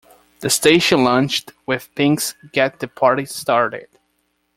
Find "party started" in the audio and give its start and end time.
2.87-3.87